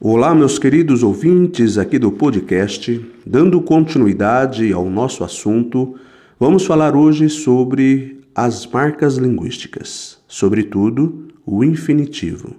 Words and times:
Olá, 0.00 0.32
meus 0.32 0.60
queridos 0.60 1.02
ouvintes 1.02 1.76
aqui 1.76 1.98
do 1.98 2.12
podcast. 2.12 3.04
Dando 3.26 3.60
continuidade 3.60 4.72
ao 4.72 4.88
nosso 4.88 5.24
assunto, 5.24 5.96
vamos 6.38 6.64
falar 6.64 6.94
hoje 6.94 7.28
sobre 7.28 8.20
as 8.32 8.64
marcas 8.64 9.16
linguísticas, 9.16 10.18
sobretudo 10.28 11.26
o 11.44 11.64
infinitivo. 11.64 12.54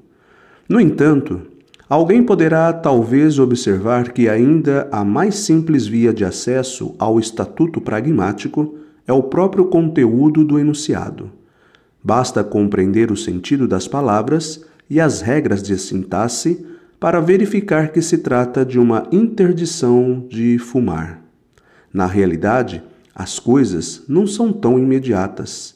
No 0.67 0.81
entanto, 0.81 1.43
alguém 1.87 2.21
poderá 2.21 2.73
talvez 2.73 3.39
observar 3.39 4.11
que 4.11 4.27
ainda 4.27 4.89
a 4.91 5.05
mais 5.05 5.35
simples 5.35 5.87
via 5.87 6.13
de 6.13 6.25
acesso 6.25 6.93
ao 6.99 7.21
estatuto 7.21 7.79
pragmático 7.79 8.75
é 9.07 9.13
o 9.13 9.23
próprio 9.23 9.67
conteúdo 9.67 10.43
do 10.43 10.59
enunciado. 10.59 11.31
Basta 12.03 12.43
compreender 12.43 13.13
o 13.13 13.15
sentido 13.15 13.65
das 13.65 13.87
palavras 13.87 14.65
e 14.89 14.99
as 14.99 15.21
regras 15.21 15.63
de 15.63 15.77
sintaxe 15.77 16.65
para 16.99 17.21
verificar 17.21 17.91
que 17.91 18.01
se 18.01 18.17
trata 18.17 18.65
de 18.65 18.77
uma 18.77 19.07
interdição 19.11 20.25
de 20.27 20.57
fumar. 20.57 21.21
Na 21.93 22.05
realidade, 22.05 22.83
as 23.15 23.39
coisas 23.39 24.03
não 24.07 24.27
são 24.27 24.51
tão 24.51 24.77
imediatas. 24.77 25.75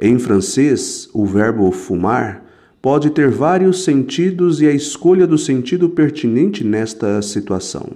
Em 0.00 0.18
francês, 0.18 1.08
o 1.14 1.24
verbo 1.24 1.70
fumar 1.70 2.44
pode 2.82 3.10
ter 3.10 3.30
vários 3.30 3.84
sentidos 3.84 4.60
e 4.60 4.66
a 4.66 4.72
escolha 4.72 5.26
do 5.26 5.38
sentido 5.38 5.88
pertinente 5.88 6.64
nesta 6.64 7.22
situação. 7.22 7.92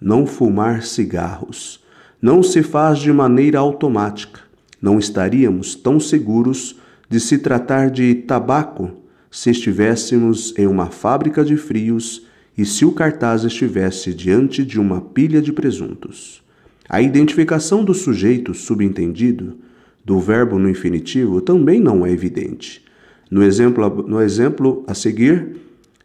Não 0.00 0.26
fumar 0.26 0.82
cigarros 0.82 1.84
não 2.20 2.42
se 2.42 2.62
faz 2.62 2.98
de 2.98 3.12
maneira 3.12 3.58
automática. 3.58 4.40
Não 4.80 4.98
estaríamos 4.98 5.74
tão 5.74 6.00
seguros 6.00 6.76
de 7.08 7.20
se 7.20 7.38
tratar 7.38 7.90
de 7.90 8.14
tabaco 8.14 8.90
se 9.30 9.50
estivéssemos 9.50 10.54
em 10.56 10.66
uma 10.66 10.86
fábrica 10.86 11.44
de 11.44 11.56
frios 11.56 12.26
e 12.56 12.64
se 12.64 12.84
o 12.84 12.92
cartaz 12.92 13.44
estivesse 13.44 14.14
diante 14.14 14.64
de 14.64 14.80
uma 14.80 15.00
pilha 15.00 15.42
de 15.42 15.52
presuntos. 15.52 16.42
A 16.88 17.02
identificação 17.02 17.84
do 17.84 17.92
sujeito 17.92 18.54
subentendido 18.54 19.58
do 20.04 20.20
verbo 20.20 20.58
no 20.58 20.70
infinitivo 20.70 21.40
também 21.40 21.80
não 21.80 22.06
é 22.06 22.10
evidente. 22.12 22.84
No 23.28 23.42
exemplo, 23.42 24.04
no 24.06 24.20
exemplo 24.20 24.84
a 24.86 24.94
seguir, 24.94 25.56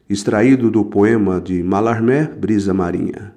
extraído 0.09 0.72
do 0.72 0.83
poema 0.83 1.39
de 1.39 1.61
Mallarmé, 1.61 2.23
Brisa 2.25 2.73
Marinha. 2.73 3.33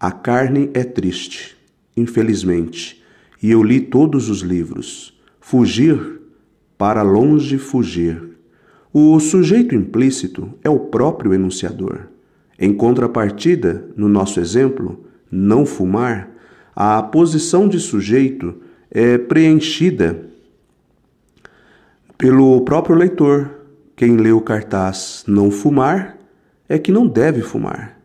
A 0.00 0.10
carne 0.10 0.70
é 0.72 0.82
triste, 0.82 1.56
infelizmente, 1.96 3.02
e 3.42 3.50
eu 3.50 3.62
li 3.62 3.80
todos 3.80 4.30
os 4.30 4.40
livros. 4.40 5.16
Fugir, 5.40 6.20
para 6.78 7.02
longe 7.02 7.58
fugir. 7.58 8.37
O 8.92 9.20
sujeito 9.20 9.74
implícito 9.74 10.54
é 10.64 10.70
o 10.70 10.78
próprio 10.78 11.34
enunciador. 11.34 12.06
Em 12.58 12.72
contrapartida, 12.72 13.84
no 13.94 14.08
nosso 14.08 14.40
exemplo, 14.40 15.04
não 15.30 15.66
fumar, 15.66 16.30
a 16.74 17.02
posição 17.02 17.68
de 17.68 17.78
sujeito 17.78 18.54
é 18.90 19.18
preenchida 19.18 20.22
pelo 22.16 22.62
próprio 22.62 22.96
leitor. 22.96 23.50
Quem 23.94 24.16
lê 24.16 24.32
o 24.32 24.40
cartaz 24.40 25.22
não 25.26 25.50
fumar 25.50 26.16
é 26.68 26.78
que 26.78 26.90
não 26.90 27.06
deve 27.06 27.42
fumar. 27.42 28.00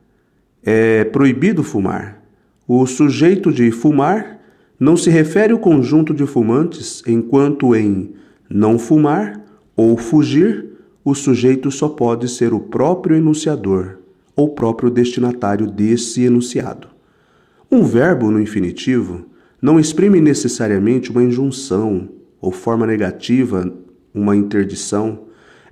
É 0.62 1.06
proibido 1.06 1.64
fumar. 1.64 2.22
O 2.68 2.86
sujeito 2.86 3.54
de 3.54 3.72
fumar 3.72 4.40
não 4.80 4.98
se 4.98 5.10
refere 5.10 5.54
ao 5.54 5.60
conjunto 5.60 6.14
de 6.14 6.26
fumantes, 6.26 7.02
enquanto 7.08 7.74
em 7.74 8.14
não 8.50 8.78
fumar 8.78 9.42
ou 9.76 9.98
fugir 9.98 10.73
o 11.04 11.14
sujeito 11.14 11.70
só 11.70 11.90
pode 11.90 12.30
ser 12.30 12.54
o 12.54 12.60
próprio 12.60 13.18
enunciador 13.18 13.98
ou 14.36 14.50
próprio 14.50 14.90
destinatário 14.90 15.68
desse 15.68 16.24
enunciado. 16.24 16.88
Um 17.70 17.84
verbo 17.84 18.32
no 18.32 18.42
infinitivo 18.42 19.26
não 19.62 19.80
exprime 19.80 20.22
necessariamente 20.22 21.12
uma 21.12 21.24
injunção 21.24 22.10
ou 22.40 22.52
forma 22.52 22.86
negativa, 22.86 23.72
uma 24.14 24.36
interdição. 24.36 25.22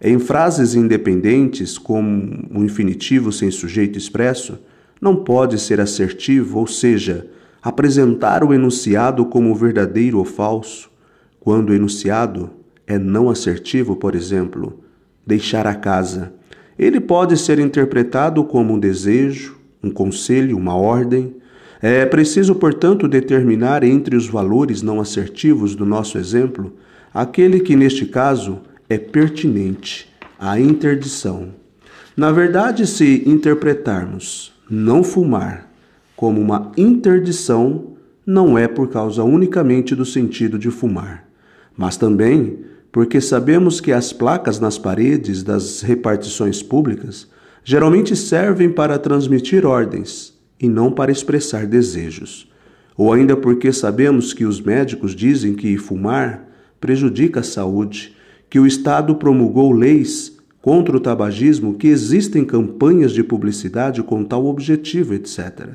Em 0.02 0.18
frases 0.18 0.74
independentes, 0.74 1.78
como 1.78 2.48
o 2.54 2.64
infinitivo 2.64 3.32
sem 3.32 3.52
sujeito 3.52 3.98
expresso, 3.98 4.60
não 5.00 5.16
pode 5.16 5.60
ser 5.60 5.80
assertivo, 5.80 6.60
ou 6.60 6.68
seja, 6.68 7.28
apresentar 7.62 8.44
o 8.44 8.54
enunciado 8.54 9.26
como 9.26 9.54
verdadeiro 9.56 10.18
ou 10.18 10.26
falso, 10.26 10.90
quando 11.40 11.70
o 11.70 11.74
enunciado 11.74 12.50
é 12.88 12.98
não 12.98 13.30
assertivo, 13.30 13.96
por 13.96 14.16
exemplo, 14.16 14.80
deixar 15.26 15.68
a 15.68 15.76
casa. 15.76 16.34
Ele 16.78 17.00
pode 17.00 17.38
ser 17.38 17.60
interpretado 17.60 18.44
como 18.44 18.74
um 18.74 18.80
desejo, 18.80 19.58
um 19.84 19.90
conselho, 19.90 20.58
uma 20.58 20.76
ordem. 20.76 21.36
É 21.82 22.06
preciso, 22.06 22.56
portanto, 22.56 23.08
determinar 23.08 23.84
entre 23.84 24.16
os 24.16 24.28
valores 24.28 24.82
não 24.82 25.00
assertivos 25.00 25.76
do 25.76 25.86
nosso 25.86 26.18
exemplo 26.18 26.74
aquele 27.14 27.60
que, 27.60 27.76
neste 27.76 28.06
caso, 28.06 28.60
é 28.90 28.98
pertinente, 28.98 30.10
a 30.40 30.60
interdição. 30.60 31.50
Na 32.16 32.32
verdade, 32.32 32.88
se 32.88 33.24
interpretarmos 33.26 34.54
não 34.70 35.04
fumar 35.04 35.70
como 36.16 36.40
uma 36.40 36.72
interdição, 36.78 37.96
não 38.26 38.58
é 38.58 38.68
por 38.68 38.90
causa 38.90 39.24
unicamente 39.24 39.96
do 39.96 40.06
sentido 40.06 40.58
de 40.58 40.70
fumar, 40.70 41.28
mas 41.76 41.98
também 41.98 42.60
porque 42.92 43.22
sabemos 43.22 43.80
que 43.80 43.92
as 43.92 44.12
placas 44.12 44.60
nas 44.60 44.78
paredes 44.78 45.44
das 45.44 45.82
repartições 45.82 46.62
públicas 46.62 47.28
geralmente 47.64 48.16
servem 48.16 48.70
para 48.70 49.00
transmitir 49.00 49.66
ordens 49.66 50.34
e 50.60 50.68
não 50.68 50.92
para 50.92 51.12
expressar 51.12 51.66
desejos. 51.66 52.52
Ou 52.98 53.14
ainda 53.14 53.38
porque 53.38 53.72
sabemos 53.72 54.34
que 54.34 54.46
os 54.46 54.60
médicos 54.60 55.16
dizem 55.16 55.54
que 55.54 55.78
fumar 55.78 56.48
prejudica 56.80 57.40
a 57.40 57.44
saúde, 57.44 58.16
que 58.50 58.60
o 58.60 58.68
Estado 58.68 59.16
promulgou 59.16 59.72
leis 59.72 60.38
contra 60.62 60.96
o 60.96 61.00
tabagismo, 61.00 61.76
que 61.76 61.88
existem 61.88 62.44
campanhas 62.44 63.14
de 63.14 63.24
publicidade 63.24 64.04
com 64.04 64.24
tal 64.24 64.46
objetivo, 64.46 65.14
etc. 65.14 65.70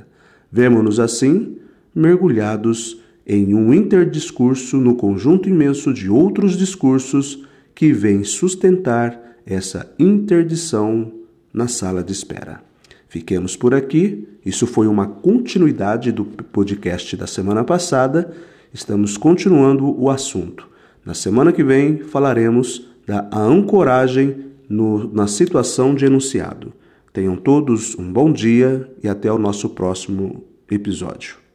Vemo-nos 0.53 1.01
assim 1.01 1.57
mergulhados 1.95 3.01
em 3.27 3.55
um 3.55 3.75
interdiscurso 3.75 4.77
no 4.77 4.95
conjunto 4.95 5.49
imenso 5.49 5.93
de 5.93 6.09
outros 6.09 6.57
discursos 6.57 7.45
que 7.75 7.93
vêm 7.93 8.23
sustentar 8.23 9.21
essa 9.45 9.93
interdição 9.99 11.13
na 11.53 11.67
sala 11.67 12.05
de 12.05 12.13
espera. 12.13 12.63
Fiquemos 13.09 13.57
por 13.57 13.75
aqui. 13.75 14.29
Isso 14.45 14.67
foi 14.67 14.87
uma 14.87 15.07
continuidade 15.07 16.13
do 16.13 16.25
podcast 16.25 17.17
da 17.17 17.27
semana 17.27 17.65
passada. 17.65 18.33
Estamos 18.73 19.17
continuando 19.17 19.99
o 20.01 20.11
assunto. 20.11 20.69
Na 21.05 21.15
semana 21.15 21.53
que 21.53 21.65
vem 21.65 21.99
falaremos 21.99 22.89
da 23.07 23.29
ancoragem 23.33 24.47
no, 24.69 25.13
na 25.13 25.27
situação 25.27 25.95
de 25.95 26.05
enunciado. 26.05 26.73
Tenham 27.13 27.37
todos 27.37 27.97
um 27.99 28.13
bom 28.13 28.31
dia 28.31 28.91
e 29.03 29.09
até 29.09 29.33
o 29.33 29.39
nosso 29.39 29.71
próximo 29.71 30.45
episódio. 30.71 31.46